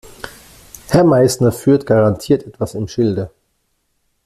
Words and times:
Herr 0.89 1.03
Meißner 1.03 1.51
führt 1.51 1.85
garantiert 1.85 2.41
etwas 2.47 2.73
im 2.73 2.87
Schilde. 2.87 3.29